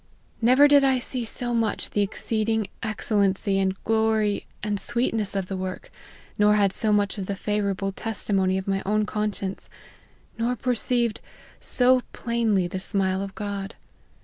Never 0.41 0.67
did 0.67 0.83
I 0.83 0.97
see 0.97 1.25
so 1.25 1.53
much 1.53 1.91
the 1.91 2.01
exceeding 2.01 2.69
excellency, 2.81 3.59
and 3.59 3.77
glory, 3.83 4.47
and 4.63 4.79
sweetness 4.79 5.35
of 5.35 5.45
the 5.45 5.55
work, 5.55 5.91
nor 6.39 6.55
had 6.55 6.73
so 6.73 6.91
much 6.91 7.17
the 7.17 7.35
favour 7.35 7.69
able 7.69 7.91
testimony 7.91 8.57
of 8.57 8.67
my 8.67 8.81
own 8.83 9.05
conscience, 9.05 9.69
nor 10.39 10.55
perceived 10.55 11.21
so 11.59 12.01
plainly 12.13 12.67
the 12.67 12.79
smile 12.79 13.21
of 13.21 13.35
God. 13.35 13.75